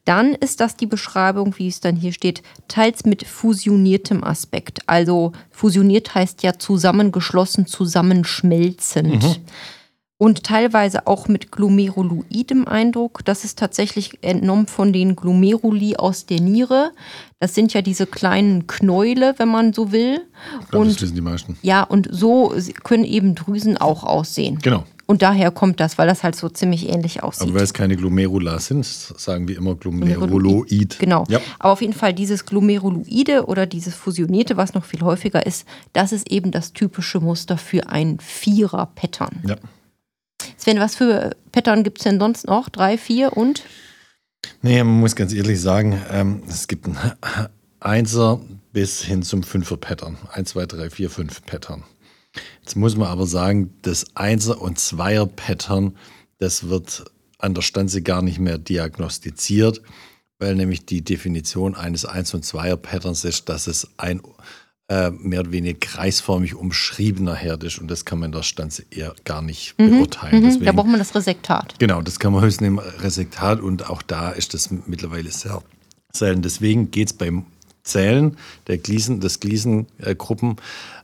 dann 0.06 0.34
ist 0.34 0.60
das 0.60 0.76
die 0.76 0.86
Beschreibung, 0.86 1.58
wie 1.58 1.68
es 1.68 1.80
dann 1.80 1.96
hier 1.96 2.12
steht, 2.12 2.42
teils 2.68 3.04
mit 3.04 3.26
fusioniertem 3.26 4.24
Aspekt. 4.24 4.78
Also 4.86 5.32
fusioniert 5.50 6.14
heißt 6.14 6.42
ja 6.42 6.58
zusammengeschlossen, 6.58 7.66
zusammenschmelzend. 7.66 9.40
Und 10.18 10.44
teilweise 10.44 11.06
auch 11.06 11.28
mit 11.28 11.52
glomeruloidem 11.52 12.66
Eindruck. 12.66 13.22
Das 13.26 13.44
ist 13.44 13.58
tatsächlich 13.58 14.18
entnommen 14.22 14.66
von 14.66 14.92
den 14.92 15.14
Glomeruli 15.14 15.96
aus 15.96 16.24
der 16.24 16.40
Niere. 16.40 16.92
Das 17.38 17.54
sind 17.54 17.74
ja 17.74 17.82
diese 17.82 18.06
kleinen 18.06 18.66
Knäule, 18.66 19.34
wenn 19.36 19.48
man 19.48 19.74
so 19.74 19.92
will. 19.92 20.22
Ich 20.62 20.68
glaube, 20.70 20.86
das 20.86 20.94
Und 20.94 21.02
wissen 21.02 21.14
die 21.16 21.20
meisten. 21.20 21.58
ja, 21.60 21.82
und 21.82 22.08
so 22.10 22.54
können 22.82 23.04
eben 23.04 23.34
Drüsen 23.34 23.76
auch 23.76 24.04
aussehen. 24.04 24.58
Genau. 24.62 24.84
Und 25.08 25.20
daher 25.22 25.50
kommt 25.52 25.78
das, 25.80 25.98
weil 25.98 26.08
das 26.08 26.24
halt 26.24 26.34
so 26.34 26.48
ziemlich 26.48 26.88
ähnlich 26.88 27.22
aussieht. 27.22 27.42
Aber 27.46 27.54
weil 27.58 27.62
es 27.62 27.74
keine 27.74 27.94
Glomerula 27.94 28.58
sind, 28.58 28.84
sagen 28.86 29.46
wir 29.46 29.56
immer 29.56 29.74
Glomeruloid. 29.76 30.98
Genau. 30.98 31.24
Ja. 31.28 31.40
Aber 31.58 31.74
auf 31.74 31.80
jeden 31.82 31.92
Fall 31.92 32.12
dieses 32.14 32.44
Glomeruloide 32.46 33.46
oder 33.46 33.66
dieses 33.66 33.94
Fusionierte, 33.94 34.56
was 34.56 34.74
noch 34.74 34.84
viel 34.84 35.02
häufiger 35.02 35.46
ist, 35.46 35.64
das 35.92 36.10
ist 36.12 36.30
eben 36.32 36.50
das 36.50 36.72
typische 36.72 37.20
Muster 37.20 37.56
für 37.58 37.88
ein 37.88 38.18
Vierer-Pattern. 38.18 39.42
ja. 39.46 39.56
Sven, 40.66 40.80
was 40.80 40.96
für 40.96 41.36
Pattern 41.52 41.84
gibt 41.84 41.98
es 41.98 42.02
denn 42.02 42.18
sonst 42.18 42.48
noch? 42.48 42.68
Drei, 42.68 42.98
vier 42.98 43.36
und? 43.36 43.62
Nee, 44.62 44.82
man 44.82 44.98
muss 44.98 45.14
ganz 45.14 45.32
ehrlich 45.32 45.60
sagen, 45.60 46.02
ähm, 46.10 46.42
es 46.48 46.66
gibt 46.66 46.88
ein 46.88 46.98
Einser 47.78 48.40
bis 48.72 49.00
hin 49.00 49.22
zum 49.22 49.44
Fünfer-Pattern. 49.44 50.18
Eins, 50.32 50.50
zwei, 50.50 50.66
drei, 50.66 50.90
vier, 50.90 51.08
fünf 51.08 51.46
Pattern. 51.46 51.84
Jetzt 52.62 52.74
muss 52.74 52.96
man 52.96 53.06
aber 53.06 53.26
sagen, 53.26 53.74
das 53.82 54.16
Einser- 54.16 54.60
und 54.60 54.80
Zweier-Pattern, 54.80 55.96
das 56.38 56.68
wird 56.68 57.04
an 57.38 57.54
der 57.54 57.62
Stanze 57.62 58.02
gar 58.02 58.22
nicht 58.22 58.40
mehr 58.40 58.58
diagnostiziert, 58.58 59.82
weil 60.40 60.56
nämlich 60.56 60.84
die 60.84 61.04
Definition 61.04 61.76
eines 61.76 62.04
Eins- 62.04 62.34
und 62.34 62.44
Zweier-Patterns 62.44 63.24
ist, 63.24 63.48
dass 63.48 63.68
es 63.68 63.88
ein 63.98 64.20
äh, 64.88 65.10
mehr 65.10 65.40
oder 65.40 65.52
weniger 65.52 65.78
kreisförmig 65.78 66.54
umschriebener 66.54 67.34
Herd 67.34 67.64
ist 67.64 67.78
und 67.78 67.90
das 67.90 68.04
kann 68.04 68.20
man 68.20 68.28
in 68.28 68.32
der 68.32 68.42
Stanze 68.42 68.84
eher 68.90 69.14
gar 69.24 69.42
nicht 69.42 69.76
beurteilen. 69.76 70.38
Mhm, 70.38 70.42
da 70.42 70.48
Deswegen, 70.50 70.76
braucht 70.76 70.86
man 70.86 70.98
das 70.98 71.14
Resektat. 71.14 71.74
Genau, 71.78 72.02
das 72.02 72.20
kann 72.20 72.32
man 72.32 72.42
höchstens 72.42 72.68
im 72.68 72.78
Resektat 72.78 73.60
und 73.60 73.90
auch 73.90 74.02
da 74.02 74.30
ist 74.30 74.54
das 74.54 74.70
mittlerweile 74.86 75.30
sehr 75.30 75.62
selten. 76.12 76.42
Deswegen 76.42 76.90
geht 76.90 77.08
es 77.08 77.12
beim 77.14 77.46
Zählen 77.82 78.36
der 78.66 78.78
Gleason, 78.78 79.20
des 79.20 79.40
Gleason-Gruppen 79.40 80.56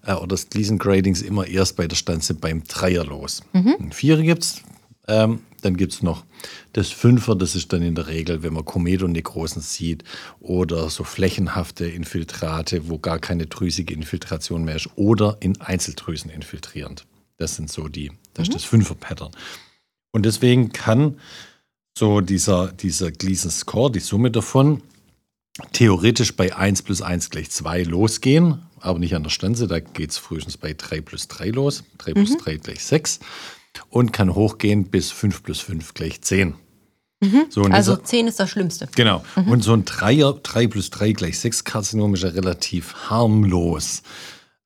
äh, 0.07 0.15
oder 0.15 0.29
des 0.29 0.49
Gleason-Gradings 0.49 1.23
immer 1.23 1.47
erst 1.47 1.77
bei 1.77 1.87
der 1.87 1.97
Stanze 1.97 2.35
beim 2.35 2.65
Dreier 2.65 3.05
los. 3.05 3.43
Mhm. 3.53 3.75
Ein 3.79 3.93
Vierer 3.93 4.23
gibt 4.23 4.43
es, 4.43 4.63
ähm, 5.09 5.41
dann 5.65 5.77
gibt 5.77 5.93
es 5.93 6.03
noch 6.03 6.25
das 6.73 6.91
Fünfer, 6.91 7.35
das 7.35 7.55
ist 7.55 7.73
dann 7.73 7.83
in 7.83 7.95
der 7.95 8.09
Regel, 8.09 8.43
wenn 8.43 8.53
man 8.53 8.65
Kometonekrosen 8.65 9.63
sieht 9.63 10.05
oder 10.41 10.91
so 10.91 11.05
flächenhafte 11.05 11.87
Infiltrate, 11.87 12.89
wo 12.89 12.99
gar 12.99 13.19
keine 13.19 13.47
drüsige 13.47 13.95
Infiltration 13.95 14.65
mehr 14.65 14.77
ist 14.77 14.91
oder 14.97 15.37
in 15.41 15.61
Einzeldrüsen 15.61 16.31
infiltrierend. 16.31 17.07
Das 17.39 17.57
sind 17.57 17.71
so 17.71 17.89
die, 17.89 18.13
das 18.35 18.49
mhm. 18.49 18.51
ist 18.51 18.55
das 18.55 18.65
Fünfer-Pattern. 18.65 19.33
Und 20.13 20.27
deswegen 20.27 20.73
kann 20.73 21.19
so 21.97 22.21
dieser, 22.21 22.73
dieser 22.73 23.11
Gleason 23.11 23.51
Score, 23.51 23.91
die 23.91 24.01
Summe 24.01 24.31
davon, 24.31 24.83
theoretisch 25.73 26.37
bei 26.37 26.55
1 26.55 26.83
plus 26.83 27.03
1 27.03 27.31
gleich 27.31 27.51
2 27.51 27.83
losgehen, 27.85 28.63
aber 28.81 28.99
nicht 28.99 29.15
an 29.15 29.23
der 29.23 29.31
Stanze. 29.31 29.67
Da 29.67 29.81
geht 29.81 30.11
es 30.11 30.19
frühestens 30.19 30.57
bei 30.57 30.75
3 30.75 31.01
plus 31.01 31.29
3 31.29 31.49
los. 31.51 31.85
3 31.99 32.15
plus 32.15 32.31
mhm. 32.31 32.39
3 32.39 32.57
gleich 32.57 32.85
6. 32.85 33.21
Und 33.89 34.13
kann 34.13 34.35
hochgehen 34.35 34.85
bis 34.85 35.11
5 35.11 35.43
plus 35.43 35.61
5 35.61 35.95
gleich 35.95 36.21
10. 36.23 36.55
Mhm. 37.21 37.47
So, 37.49 37.63
also 37.63 37.95
dieser, 37.95 38.05
10 38.05 38.27
ist 38.27 38.41
das 38.41 38.51
Schlimmste. 38.51 38.89
Genau. 38.97 39.25
Mhm. 39.37 39.49
Und 39.49 39.63
so 39.63 39.73
ein 39.73 39.85
Dreier, 39.85 40.35
3 40.35 40.67
plus 40.67 40.91
3 40.91 41.13
gleich 41.13 41.39
6 41.39 41.65
Karzinom 41.65 42.15
ist 42.15 42.25
ja 42.25 42.31
relativ 42.31 42.95
harmlos. 43.09 44.03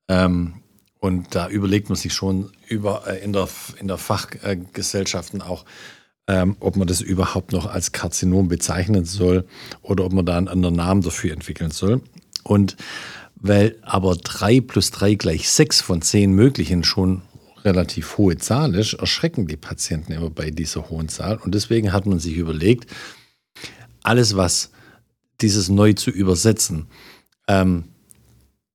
Ähm, 0.07 0.55
und 0.99 1.35
da 1.35 1.47
überlegt 1.49 1.89
man 1.89 1.95
sich 1.95 2.13
schon 2.13 2.51
über, 2.67 3.03
äh, 3.07 3.23
in, 3.23 3.31
der, 3.31 3.47
in 3.79 3.87
der 3.87 3.97
Fachgesellschaften 3.97 5.41
auch, 5.41 5.65
ähm, 6.27 6.57
ob 6.59 6.75
man 6.75 6.87
das 6.87 7.01
überhaupt 7.01 7.51
noch 7.51 7.67
als 7.67 7.91
Karzinom 7.91 8.47
bezeichnen 8.47 9.05
soll 9.05 9.45
oder 9.81 10.03
ob 10.05 10.13
man 10.13 10.25
da 10.25 10.37
einen 10.37 10.47
anderen 10.47 10.75
Namen 10.75 11.01
dafür 11.01 11.33
entwickeln 11.33 11.71
soll. 11.71 12.01
Und 12.43 12.75
weil 13.35 13.75
aber 13.83 14.15
3 14.15 14.61
plus 14.61 14.89
3 14.91 15.13
gleich 15.13 15.49
6 15.49 15.81
von 15.81 16.01
10 16.01 16.31
möglichen 16.31 16.83
schon 16.83 17.21
relativ 17.63 18.17
hohe 18.17 18.37
Zahl 18.37 18.75
ist, 18.75 18.93
erschrecken 18.93 19.47
die 19.47 19.57
Patienten 19.57 20.13
immer 20.13 20.29
bei 20.29 20.51
dieser 20.51 20.89
hohen 20.89 21.09
Zahl. 21.09 21.37
Und 21.37 21.55
deswegen 21.55 21.93
hat 21.93 22.05
man 22.05 22.19
sich 22.19 22.37
überlegt, 22.37 22.89
alles, 24.03 24.35
was 24.35 24.71
dieses 25.41 25.69
neu 25.69 25.93
zu 25.93 26.11
übersetzen, 26.11 26.87
ähm, 27.47 27.85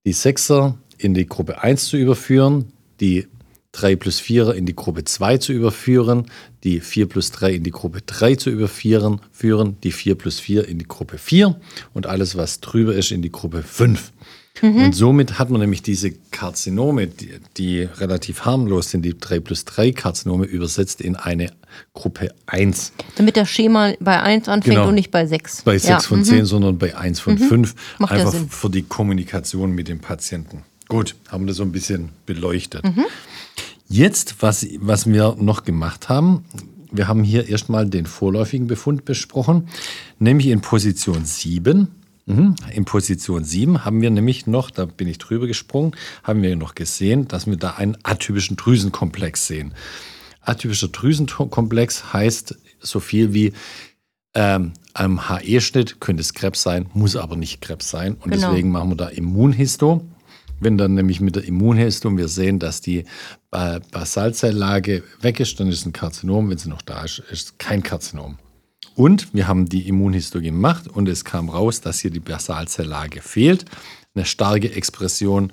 die 0.04 0.12
Sechser 0.12 0.78
in 0.98 1.14
die 1.14 1.26
Gruppe 1.26 1.62
1 1.62 1.86
zu 1.86 1.96
überführen, 1.96 2.72
die 3.00 3.26
3 3.72 3.96
plus 3.96 4.20
4 4.20 4.54
in 4.54 4.66
die 4.66 4.76
Gruppe 4.76 5.04
2 5.04 5.38
zu 5.38 5.52
überführen, 5.52 6.26
die 6.62 6.80
4 6.80 7.08
plus 7.08 7.30
3 7.30 7.54
in 7.54 7.64
die 7.64 7.70
Gruppe 7.70 8.02
3 8.02 8.36
zu 8.36 8.50
überführen, 8.50 9.20
führen, 9.32 9.78
die 9.82 9.92
4 9.92 10.14
plus 10.14 10.40
4 10.40 10.68
in 10.68 10.78
die 10.78 10.86
Gruppe 10.86 11.18
4 11.18 11.58
und 11.94 12.06
alles, 12.06 12.36
was 12.36 12.60
drüber 12.60 12.94
ist, 12.94 13.10
in 13.10 13.22
die 13.22 13.32
Gruppe 13.32 13.62
5. 13.62 14.12
Mhm. 14.60 14.84
Und 14.84 14.92
somit 14.94 15.38
hat 15.38 15.50
man 15.50 15.60
nämlich 15.60 15.82
diese 15.82 16.10
Karzinome, 16.30 17.06
die, 17.06 17.30
die, 17.56 17.82
relativ 17.82 18.44
harmlos 18.44 18.90
sind, 18.90 19.02
die 19.02 19.18
3 19.18 19.40
plus 19.40 19.64
3 19.64 19.92
Karzinome, 19.92 20.44
übersetzt 20.44 21.00
in 21.00 21.16
eine 21.16 21.50
Gruppe 21.94 22.34
1. 22.46 22.92
Damit 23.16 23.36
das 23.36 23.48
Schema 23.48 23.94
bei 23.98 24.20
1 24.20 24.48
anfängt 24.48 24.76
genau. 24.76 24.88
und 24.88 24.94
nicht 24.94 25.10
bei 25.10 25.26
6. 25.26 25.62
Bei 25.62 25.78
6 25.78 25.88
ja. 25.88 26.00
von 26.00 26.20
mhm. 26.20 26.24
10, 26.24 26.44
sondern 26.44 26.78
bei 26.78 26.96
1 26.96 27.20
von 27.20 27.34
mhm. 27.34 27.48
5. 27.48 27.74
Macht 27.98 28.12
einfach 28.12 28.34
für 28.48 28.70
die 28.70 28.82
Kommunikation 28.82 29.72
mit 29.72 29.88
dem 29.88 30.00
Patienten. 30.00 30.64
Gut, 30.88 31.16
haben 31.28 31.44
wir 31.44 31.48
das 31.48 31.56
so 31.56 31.62
ein 31.62 31.72
bisschen 31.72 32.10
beleuchtet. 32.26 32.84
Mhm. 32.84 33.06
Jetzt, 33.88 34.36
was, 34.40 34.66
was 34.78 35.06
wir 35.06 35.36
noch 35.38 35.64
gemacht 35.64 36.08
haben, 36.08 36.44
wir 36.90 37.08
haben 37.08 37.24
hier 37.24 37.48
erstmal 37.48 37.86
den 37.88 38.06
vorläufigen 38.06 38.66
Befund 38.66 39.04
besprochen, 39.04 39.68
nämlich 40.18 40.48
in 40.48 40.60
Position 40.60 41.24
7. 41.24 41.88
Mhm. 42.32 42.54
In 42.72 42.84
Position 42.84 43.44
7 43.44 43.84
haben 43.84 44.00
wir 44.00 44.10
nämlich 44.10 44.46
noch, 44.46 44.70
da 44.70 44.86
bin 44.86 45.08
ich 45.08 45.18
drüber 45.18 45.46
gesprungen, 45.46 45.92
haben 46.22 46.42
wir 46.42 46.56
noch 46.56 46.74
gesehen, 46.74 47.28
dass 47.28 47.46
wir 47.46 47.56
da 47.56 47.72
einen 47.72 47.96
atypischen 48.02 48.56
Drüsenkomplex 48.56 49.46
sehen. 49.46 49.74
Atypischer 50.40 50.88
Drüsenkomplex 50.88 52.12
heißt 52.12 52.56
so 52.80 53.00
viel 53.00 53.32
wie 53.32 53.52
ähm, 54.34 54.72
am 54.94 55.28
HE-Schnitt 55.28 56.00
könnte 56.00 56.20
es 56.20 56.34
Krebs 56.34 56.62
sein, 56.62 56.86
muss 56.94 57.16
aber 57.16 57.36
nicht 57.36 57.60
Krebs 57.60 57.90
sein. 57.90 58.14
Und 58.14 58.30
genau. 58.30 58.48
deswegen 58.48 58.70
machen 58.70 58.90
wir 58.90 58.96
da 58.96 59.08
Immunhisto. 59.08 60.04
Wenn 60.60 60.78
dann 60.78 60.94
nämlich 60.94 61.20
mit 61.20 61.34
der 61.34 61.44
Immunhestung 61.44 62.16
wir 62.16 62.28
sehen, 62.28 62.58
dass 62.58 62.80
die 62.80 63.04
Basalzelllage 63.50 65.02
weg 65.20 65.40
ist, 65.40 65.58
dann 65.58 65.68
ist 65.68 65.80
es 65.80 65.86
ein 65.86 65.92
Karzinom. 65.92 66.48
Wenn 66.48 66.58
sie 66.58 66.68
noch 66.68 66.82
da 66.82 67.04
ist, 67.04 67.18
ist 67.30 67.58
kein 67.58 67.82
Karzinom. 67.82 68.38
Und 68.94 69.32
wir 69.34 69.48
haben 69.48 69.68
die 69.68 69.88
Immunhisto 69.88 70.40
gemacht 70.40 70.88
und 70.88 71.08
es 71.08 71.24
kam 71.24 71.48
raus, 71.48 71.80
dass 71.80 72.00
hier 72.00 72.10
die 72.10 72.20
Basalzelllage 72.20 73.22
fehlt. 73.22 73.64
Eine 74.14 74.24
starke 74.24 74.74
Expression 74.74 75.52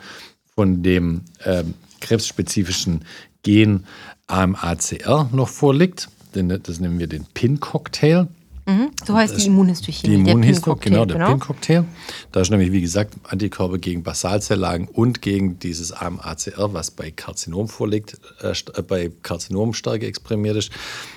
von 0.55 0.83
dem 0.83 1.21
äh, 1.43 1.63
krebsspezifischen 2.01 3.05
Gen 3.43 3.85
AMACR 4.27 5.29
noch 5.31 5.47
vorliegt. 5.47 6.09
Das 6.33 6.79
nennen 6.79 6.99
wir 6.99 7.07
den 7.07 7.25
PIN-Cocktail. 7.33 8.27
Mhm. 8.69 8.91
So 9.03 9.15
heißt 9.15 9.39
die 9.39 9.47
Immunhistochemie. 9.47 10.23
Die 10.23 10.29
Immunhisto, 10.29 10.75
genau, 10.75 11.05
der 11.05 11.17
genau. 11.17 11.29
PIN-Cocktail. 11.29 11.85
Da 12.31 12.41
ist 12.41 12.51
nämlich, 12.51 12.71
wie 12.71 12.81
gesagt, 12.81 13.15
Antikörper 13.23 13.79
gegen 13.79 14.03
Basalzelllagen 14.03 14.87
und 14.87 15.21
gegen 15.21 15.57
dieses 15.57 15.91
AMACR, 15.91 16.73
was 16.73 16.91
bei 16.91 17.09
Karzinom 17.09 17.67
vorliegt, 17.67 18.19
äh, 18.41 18.51
äh, 18.51 18.81
bei 18.83 19.11
Karzinom 19.23 19.73
stark 19.73 20.03
exprimiert 20.03 20.57
ist, 20.57 20.71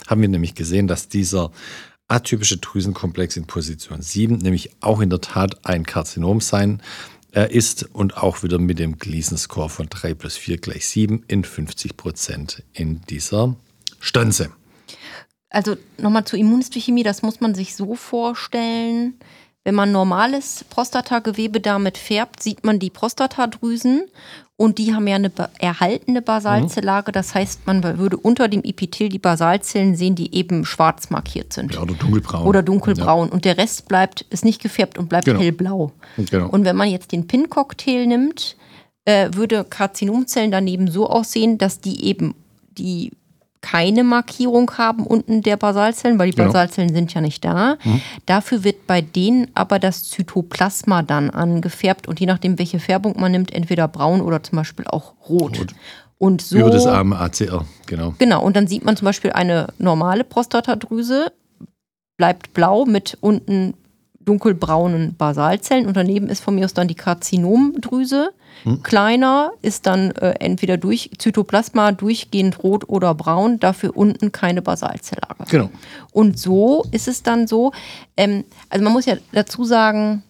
haben 0.07 0.23
wir 0.23 0.29
nämlich 0.29 0.55
gesehen, 0.55 0.87
dass 0.87 1.09
dieser 1.09 1.51
atypische 2.13 2.59
Drüsenkomplex 2.59 3.37
in 3.37 3.47
Position 3.47 4.03
7 4.03 4.37
nämlich 4.39 4.71
auch 4.81 5.01
in 5.01 5.11
der 5.11 5.21
Tat 5.21 5.65
ein 5.65 5.85
Karzinom 5.85 6.41
sein. 6.41 6.83
Äh, 7.35 7.51
ist 7.51 7.89
und 7.95 8.19
auch 8.19 8.43
wieder 8.43 8.59
mit 8.59 8.79
dem 8.79 8.99
Gleason-Score 8.99 9.71
von 9.71 9.89
3 9.89 10.13
plus 10.13 10.37
4 10.37 10.59
gleich 10.59 10.87
7 10.87 11.25
in 11.29 11.45
50 11.45 11.97
Prozent 11.97 12.63
in 12.75 13.01
dieser 13.09 13.57
Stanze. 14.01 14.53
Also 15.49 15.77
nochmal 15.97 16.27
zur 16.27 16.39
Immunhistochemie, 16.39 17.03
das 17.03 17.23
muss 17.23 17.41
man 17.41 17.55
sich 17.55 17.75
so 17.75 17.95
vorstellen. 17.95 19.15
Wenn 19.65 19.75
man 19.75 19.93
normales 19.93 20.65
Prostatagewebe 20.69 21.61
damit 21.61 21.97
färbt, 21.97 22.43
sieht 22.43 22.65
man 22.65 22.79
die 22.79 22.91
Prostatadrüsen 22.91 24.03
und 24.63 24.79
die 24.79 24.95
haben 24.95 25.09
ja 25.09 25.17
eine 25.17 25.33
erhaltene 25.59 26.23
Basalzellage. 26.23 27.11
Das 27.11 27.35
heißt, 27.35 27.67
man 27.67 27.83
würde 27.99 28.17
unter 28.17 28.47
dem 28.47 28.63
Epithel 28.63 29.09
die 29.09 29.19
Basalzellen 29.19 29.97
sehen, 29.97 30.15
die 30.15 30.37
eben 30.37 30.65
schwarz 30.65 31.11
markiert 31.11 31.53
sind. 31.53 31.75
Ja, 31.75 31.83
oder 31.83 31.95
dunkelbraun. 31.95 32.47
Oder 32.47 32.63
dunkelbraun. 32.63 33.27
Ja. 33.27 33.35
Und 33.35 33.45
der 33.45 33.59
Rest 33.59 33.89
bleibt, 33.89 34.21
ist 34.31 34.45
nicht 34.45 34.63
gefärbt 34.63 34.99
und 34.99 35.09
bleibt 35.09 35.25
genau. 35.25 35.41
hellblau. 35.41 35.91
Genau. 36.17 36.49
Und 36.49 36.65
wenn 36.65 36.77
man 36.77 36.89
jetzt 36.89 37.11
den 37.11 37.27
PIN-Cocktail 37.27 38.07
nimmt, 38.07 38.57
äh, 39.05 39.31
würde 39.33 39.65
Karzinomzellen 39.65 40.53
daneben 40.53 40.89
so 40.89 41.11
aussehen, 41.11 41.59
dass 41.59 41.81
die 41.81 42.05
eben 42.05 42.37
die 42.79 43.11
keine 43.63 44.05
Markierung 44.05 44.71
haben 44.77 45.07
unten 45.07 45.41
der 45.41 45.57
Basalzellen, 45.57 46.19
weil 46.19 46.31
die 46.31 46.37
genau. 46.37 46.49
Basalzellen 46.49 46.93
sind 46.93 47.15
ja 47.15 47.21
nicht 47.23 47.43
da. 47.45 47.79
Mhm. 47.83 48.03
Dafür 48.27 48.65
wird 48.65 48.87
bei 48.87 49.01
denen 49.01 49.47
aber 49.55 49.79
das 49.79 50.05
Zytoplasma 50.05 51.03
dann 51.03 51.31
angefärbt 51.31 52.07
und 52.09 52.21
je 52.21 52.27
nachdem, 52.27 52.59
welche 52.59 52.81
Färbung 52.81 53.19
man 53.19 53.33
nimmt, 53.33 53.55
entweder 53.55 53.89
braun 53.89 54.21
oder 54.21 54.43
zum 54.43 54.57
Beispiel 54.57 54.87
auch 54.87 55.15
rot. 55.29 55.61
rot. 55.61 55.75
Und 56.19 56.43
so, 56.43 56.59
Über 56.59 56.71
das 56.71 56.87
arme 56.87 57.19
ACR, 57.19 57.65
genau. 57.87 58.15
Genau, 58.19 58.45
und 58.45 58.55
dann 58.55 58.67
sieht 58.67 58.85
man 58.85 58.97
zum 58.97 59.07
Beispiel 59.07 59.33
eine 59.33 59.69
normale 59.79 60.23
Prostatadrüse, 60.23 61.33
bleibt 62.17 62.55
blau 62.55 62.85
mit 62.85 63.17
unten 63.21 63.75
dunkelbraunen 64.25 65.15
Basalzellen 65.17 65.87
und 65.87 65.97
daneben 65.97 66.29
ist 66.29 66.43
von 66.43 66.55
mir 66.55 66.65
aus 66.65 66.75
dann 66.75 66.89
die 66.89 66.95
Karzinomdrüse. 66.95 68.33
Hm. 68.65 68.83
Kleiner 68.83 69.53
ist 69.63 69.87
dann 69.87 70.13
äh, 70.13 70.35
entweder 70.41 70.77
durch 70.77 71.11
Zytoplasma 71.19 71.93
durchgehend 71.93 72.63
rot 72.63 72.89
oder 72.89 73.15
braun, 73.15 73.59
dafür 73.59 73.97
unten 73.97 74.33
keine 74.33 74.63
Basalzelllage. 74.63 75.45
Genau. 75.51 75.71
Und 76.13 76.39
so 76.39 76.85
ist 76.91 77.09
es 77.09 77.23
dann 77.23 77.47
so, 77.47 77.73
ähm, 78.17 78.45
also 78.69 78.85
man 78.85 78.93
muss 78.93 79.07
ja 79.07 79.17
dazu 79.33 79.65
sagen, 79.65 80.23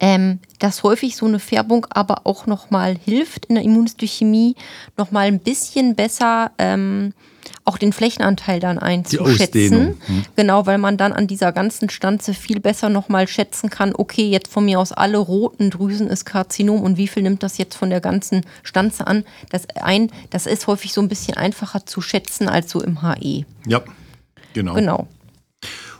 ähm, 0.00 0.38
dass 0.58 0.82
häufig 0.82 1.16
so 1.16 1.26
eine 1.26 1.38
Färbung 1.38 1.86
aber 1.90 2.22
auch 2.24 2.46
nochmal 2.46 2.96
hilft 2.96 3.46
in 3.46 3.56
der 3.56 3.64
Immunhistochemie, 3.64 4.54
nochmal 4.96 5.26
ein 5.26 5.40
bisschen 5.40 5.94
besser 5.94 6.52
ähm, 6.58 7.12
auch 7.68 7.78
den 7.78 7.92
Flächenanteil 7.92 8.60
dann 8.60 8.78
einzuschätzen. 8.78 9.98
Hm. 10.06 10.24
Genau, 10.36 10.66
weil 10.66 10.78
man 10.78 10.96
dann 10.96 11.12
an 11.12 11.26
dieser 11.26 11.52
ganzen 11.52 11.90
Stanze 11.90 12.32
viel 12.34 12.60
besser 12.60 12.88
nochmal 12.88 13.28
schätzen 13.28 13.68
kann, 13.68 13.94
okay, 13.94 14.28
jetzt 14.28 14.50
von 14.50 14.64
mir 14.64 14.80
aus 14.80 14.92
alle 14.92 15.18
roten 15.18 15.70
Drüsen 15.70 16.08
ist 16.08 16.24
Karzinom 16.24 16.82
und 16.82 16.96
wie 16.96 17.06
viel 17.06 17.22
nimmt 17.22 17.42
das 17.42 17.58
jetzt 17.58 17.74
von 17.74 17.90
der 17.90 18.00
ganzen 18.00 18.44
Stanze 18.62 19.06
an? 19.06 19.24
Das, 19.50 19.68
ein, 19.76 20.10
das 20.30 20.46
ist 20.46 20.66
häufig 20.66 20.94
so 20.94 21.02
ein 21.02 21.08
bisschen 21.08 21.36
einfacher 21.36 21.84
zu 21.84 22.00
schätzen 22.00 22.48
als 22.48 22.70
so 22.70 22.82
im 22.82 23.02
HE. 23.02 23.44
Ja, 23.66 23.82
genau. 24.54 24.74
Genau. 24.74 25.06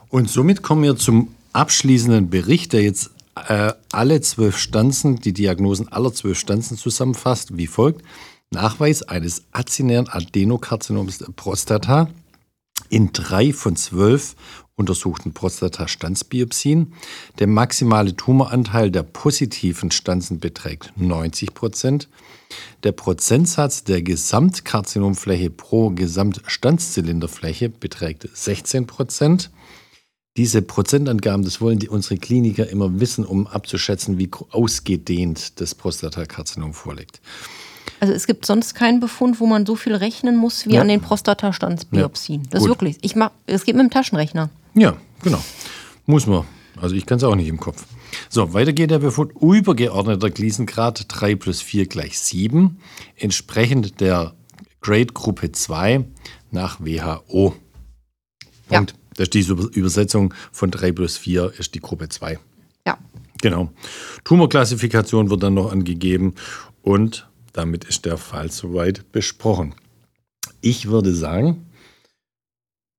Und 0.09 0.31
somit 0.31 0.63
kommen 0.63 0.83
wir 0.83 0.97
zum 0.97 1.35
abschließenden 1.53 2.31
Bericht, 2.31 2.73
der 2.73 2.83
jetzt 2.83 3.11
äh, 3.47 3.73
alle 3.93 4.21
zwölf 4.23 4.57
Stanzen, 4.57 5.17
die 5.17 5.35
Diagnosen 5.35 5.89
aller 5.89 6.13
zwölf 6.13 6.39
Stanzen 6.39 6.79
zusammenfasst, 6.79 7.57
wie 7.57 7.67
folgt. 7.67 8.03
Nachweis 8.51 9.03
eines 9.03 9.45
azinären 9.53 10.09
Adenokarzinoms 10.09 11.19
der 11.19 11.33
Prostata 11.33 12.09
in 12.89 13.13
drei 13.13 13.53
von 13.53 13.77
zwölf 13.77 14.37
untersuchten 14.75 15.33
Prostatastandsbiopsien. 15.33 16.95
Der 17.39 17.47
maximale 17.47 18.17
Tumoranteil 18.17 18.91
der 18.91 19.03
positiven 19.03 19.91
Stanzen 19.91 20.39
beträgt 20.39 20.93
90 20.97 21.53
Prozent. 21.53 22.09
Der 22.85 22.93
Prozentsatz 22.93 23.85
der 23.85 24.01
Gesamtkarzinomfläche 24.03 25.51
pro 25.51 25.91
Gesamtstandszylinderfläche 25.91 27.69
beträgt 27.69 28.29
16 28.33 28.87
Prozent. 28.87 29.51
Diese 30.37 30.63
Prozentangaben, 30.63 31.45
das 31.45 31.61
wollen 31.61 31.81
die, 31.81 31.89
unsere 31.89 32.17
Kliniker 32.17 32.69
immer 32.69 33.01
wissen, 33.01 33.27
um 33.27 33.49
abzuschätzen, 33.49 34.19
wie 34.19 34.31
ausgedehnt 34.51 35.61
das 35.61 35.75
Prostatakarzinom 35.75 36.73
vorliegt. 36.73 37.21
Also 38.01 38.13
es 38.15 38.27
gibt 38.27 38.47
sonst 38.47 38.75
keinen 38.75 39.01
Befund, 39.01 39.41
wo 39.41 39.47
man 39.47 39.67
so 39.67 39.75
viel 39.77 39.95
rechnen 39.95 40.37
muss 40.37 40.67
wie 40.67 40.75
Ja. 40.75 40.81
an 40.83 40.89
den 40.89 41.01
Prostatastandsbiopsien. 41.01 42.43
Ja, 42.45 42.49
Das 42.51 42.61
ist 42.63 42.69
gut. 42.69 42.77
wirklich. 42.77 42.99
Ich 43.03 43.17
mach, 43.17 43.31
es 43.47 43.65
geht 43.65 43.75
mit 43.75 43.85
dem 43.85 43.91
Taschenrechner. 43.91 44.51
Ja, 44.75 44.97
genau. 45.23 45.43
Muss 46.07 46.27
man. 46.27 46.45
Also 46.81 46.95
ich 46.95 47.07
kann 47.07 47.19
es 47.19 47.25
auch 47.25 47.35
nicht 47.35 47.49
im 47.49 47.59
Kopf. 47.59 47.85
So, 48.29 48.55
weiter 48.55 48.73
geht 48.73 48.91
der 48.93 49.01
Befund. 49.01 49.33
Übergeordneter 49.41 50.31
Gleason-Grad 50.31 51.07
3 51.09 51.35
plus 51.35 51.61
4 51.61 51.87
gleich 51.87 52.19
7. 52.21 52.79
Entsprechend 53.17 54.01
der 54.01 54.35
Grade-Gruppe 54.81 55.51
2 55.53 56.05
nach 56.53 56.79
WHO. 56.81 57.55
Ja. 58.71 58.79
Punkt. 58.79 58.95
Das 59.17 59.25
ist 59.25 59.35
die 59.35 59.41
Über- 59.41 59.69
Übersetzung 59.75 60.33
von 60.53 60.71
3 60.71 60.93
plus 60.93 61.17
4 61.17 61.53
ist 61.59 61.75
die 61.75 61.81
Gruppe 61.81 62.09
2. 62.09 62.39
Ja. 62.87 62.97
Genau. 63.43 63.71
Tumorklassifikation 64.25 65.31
wird 65.31 65.43
dann 65.43 65.55
noch 65.55 65.73
angegeben 65.73 66.35
und 66.83 67.28
damit 67.59 67.85
ist 67.85 68.05
der 68.05 68.17
Fall 68.17 68.51
soweit 68.51 69.11
besprochen. 69.13 69.75
Ich 70.61 70.89
würde 70.89 71.13
sagen, 71.13 71.67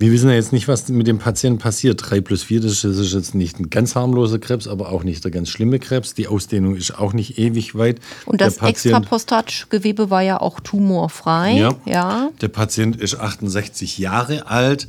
wir 0.02 0.14
wissen 0.14 0.30
ja 0.30 0.36
jetzt 0.36 0.54
nicht, 0.54 0.70
was 0.70 0.88
mit 0.88 1.08
dem 1.08 1.20
Patienten 1.20 1.60
passiert. 1.60 2.02
3 2.10 2.22
plus 2.22 2.44
4, 2.44 2.62
das 2.62 2.86
ist, 2.86 3.14
jetzt 3.14 3.36
nicht 3.36 3.60
ein 3.60 3.70
ganz 3.70 3.96
harmloser 3.96 4.40
Krebs, 4.40 4.66
aber 4.68 4.94
auch 4.94 5.04
nicht 5.04 5.26
der 5.26 5.32
ganz 5.32 5.50
schlimme 5.50 5.78
Krebs. 5.78 6.14
Die 6.14 6.28
Ausdehnung 6.28 6.78
ist 6.78 6.98
auch 6.98 7.12
nicht 7.12 7.38
ewig 7.38 7.76
weit. 7.76 8.00
Und 8.26 8.40
das 8.40 8.58
Extraprostatgewebe 8.58 10.10
war 10.10 10.22
ja 10.22 10.40
auch 10.40 10.62
tumorfrei. 10.62 11.58
Ja. 11.58 11.76
ja. 11.86 12.30
Der 12.40 12.48
Patient 12.48 12.96
ist 12.96 13.16
68 13.16 13.98
Jahre 13.98 14.48
alt. 14.48 14.88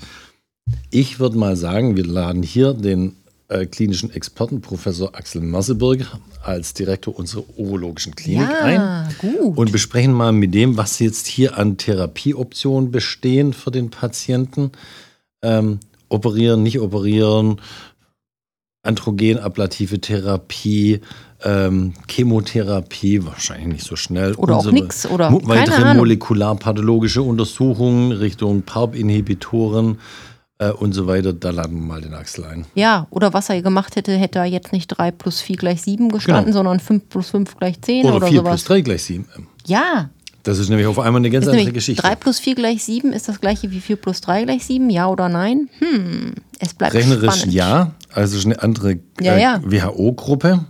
Ich 0.90 1.18
würde 1.18 1.38
mal 1.38 1.56
sagen, 1.56 1.96
wir 1.96 2.06
laden 2.06 2.44
hier 2.44 2.72
den 2.72 3.16
äh, 3.50 3.66
klinischen 3.66 4.10
Experten, 4.10 4.60
Professor 4.60 5.14
Axel 5.14 5.42
Merseburger, 5.42 6.06
als 6.42 6.72
Direktor 6.74 7.18
unserer 7.18 7.44
urologischen 7.56 8.14
Klinik 8.14 8.48
Ja, 8.48 8.62
ein. 8.62 9.14
gut. 9.20 9.58
Und 9.58 9.72
besprechen 9.72 10.12
mal 10.12 10.32
mit 10.32 10.54
dem, 10.54 10.76
was 10.76 10.98
jetzt 10.98 11.26
hier 11.26 11.58
an 11.58 11.76
Therapieoptionen 11.76 12.90
bestehen 12.90 13.52
für 13.52 13.70
den 13.70 13.90
Patienten. 13.90 14.72
Ähm, 15.42 15.80
operieren, 16.08 16.62
nicht 16.62 16.80
operieren, 16.80 17.60
androgenablative 18.82 20.00
Therapie, 20.00 21.00
ähm, 21.42 21.92
Chemotherapie, 22.08 23.24
wahrscheinlich 23.24 23.66
nicht 23.68 23.84
so 23.86 23.96
schnell. 23.96 24.34
Oder 24.34 24.56
auch 24.56 24.64
Unsere- 24.66 25.12
oder 25.12 25.30
mo- 25.30 25.40
keine 25.40 25.60
weitere 25.60 25.94
molekularpathologische 25.94 27.22
Untersuchungen 27.22 28.12
Richtung 28.12 28.62
PARP-Inhibitoren 28.62 29.98
äh, 30.60 30.70
und 30.70 30.92
so 30.92 31.06
weiter. 31.06 31.32
Da 31.32 31.50
laden 31.50 31.74
wir 31.80 31.82
mal 31.86 32.00
den 32.00 32.14
Axel 32.14 32.44
ein. 32.44 32.66
Ja, 32.74 33.06
oder 33.10 33.32
was 33.32 33.48
er 33.50 33.60
gemacht 33.62 33.96
hätte, 33.96 34.12
hätte 34.16 34.38
er 34.38 34.44
jetzt 34.44 34.72
nicht 34.72 34.86
3 34.88 35.10
plus 35.10 35.40
4 35.40 35.56
gleich 35.56 35.82
7 35.82 36.08
gestanden, 36.10 36.44
Genau. 36.46 36.56
sondern 36.58 36.78
5 36.80 37.08
plus 37.08 37.30
5 37.30 37.56
gleich 37.56 37.80
10 37.82 38.06
Oder, 38.06 38.16
oder, 38.16 38.26
4 38.28 38.38
sowas. 38.38 38.50
plus 38.52 38.64
3 38.64 38.80
gleich 38.82 39.02
7. 39.02 39.26
Ja, 39.66 40.10
Das 40.42 40.58
ist 40.58 40.70
nämlich 40.70 40.86
auf 40.86 40.98
einmal 40.98 41.20
eine 41.20 41.28
ganz 41.30 41.44
ist 41.46 41.52
andere 41.52 41.72
Geschichte. 41.72 42.00
3 42.02 42.14
plus 42.14 42.38
4 42.38 42.54
gleich 42.54 42.82
7 42.82 43.12
ist 43.12 43.28
das 43.28 43.40
gleiche 43.42 43.70
wie 43.72 43.80
4 43.80 43.96
plus 43.96 44.20
3 44.22 44.44
gleich 44.44 44.64
7, 44.64 44.88
ja 44.88 45.06
oder 45.08 45.28
nein? 45.28 45.68
Hm, 45.80 46.32
es 46.58 46.72
bleibt 46.72 46.94
Rechnerisch 46.94 47.34
spannend. 47.34 47.52
ja, 47.54 47.90
also 48.14 48.38
ist 48.38 48.46
eine 48.46 48.62
andere 48.62 48.98
Ja, 49.20 49.34
äh, 49.34 49.42
ja. 49.42 49.58
Mhm. 49.58 49.70
WHO-Gruppe 49.70 50.64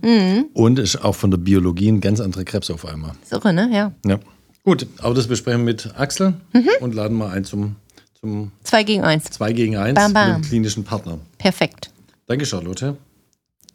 und 0.53 0.77
ist 0.79 1.03
auch 1.03 1.15
von 1.15 1.31
der 1.31 1.37
Biologie 1.37 1.89
ein 1.89 2.01
ganz 2.01 2.19
anderer 2.19 2.43
Krebs 2.43 2.69
auf 2.69 2.85
einmal. 2.85 3.11
Ist 3.23 3.31
irre, 3.31 3.53
ne? 3.53 3.69
Ja. 3.71 3.91
Ja. 4.05 4.19
Gut, 4.65 4.85
aber 4.99 5.13
das 5.15 5.27
besprechen 5.27 5.61
wir 5.61 5.65
mit 5.73 5.89
Axel 5.97 6.33
Mhm. 6.53 6.67
und 6.81 6.93
laden 6.93 7.17
mal 7.17 7.31
ein 7.31 7.45
zum, 7.45 7.77
zum 8.21 8.51
2 8.63 8.83
gegen 8.83 9.03
1. 9.03 9.23
2 9.25 9.53
gegen 9.53 9.77
1 9.77 9.95
Bam, 9.95 10.13
bam. 10.13 10.27
mit 10.35 10.45
dem 10.45 10.49
klinischen 10.49 10.83
Partner. 10.83 11.19
Perfekt. 11.37 11.91
Danke, 12.27 12.45
Charlotte. 12.45 12.97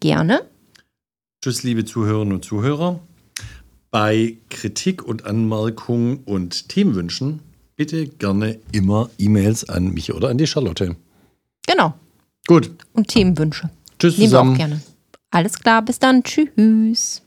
Gerne. 0.01 0.43
Tschüss, 1.43 1.63
liebe 1.65 1.85
Zuhörerinnen 1.85 2.35
und 2.35 2.45
Zuhörer. 2.45 3.01
Bei 3.91 4.37
Kritik 4.51 5.03
und 5.03 5.25
Anmerkungen 5.27 6.19
und 6.25 6.69
Themenwünschen 6.69 7.41
bitte 7.77 8.07
gerne 8.07 8.59
immer 8.73 9.11
E-Mails 9.19 9.69
an 9.69 9.93
mich 9.93 10.13
oder 10.15 10.29
an 10.29 10.39
die 10.39 10.47
Charlotte. 10.47 10.97
Genau. 11.67 11.95
Gut, 12.47 12.71
Und 12.93 13.09
Themenwünsche. 13.09 13.71
tschüss 13.99 14.19
Nehmen 14.19 14.31
wir 14.33 14.39
auch 14.39 14.43
zusammen. 14.45 14.57
gerne. 14.57 14.81
Alles 15.31 15.59
klar, 15.59 15.83
bis 15.83 15.99
dann. 15.99 16.23
Tschüss. 16.23 17.23